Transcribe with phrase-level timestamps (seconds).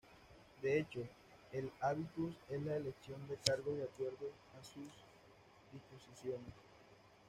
[0.63, 0.99] De hecho,
[1.51, 4.87] el habitus es la elección de cargos de acuerdo a sus
[5.71, 6.53] disposiciones.